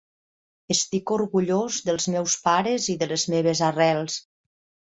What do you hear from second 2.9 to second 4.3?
i de les meves arrels.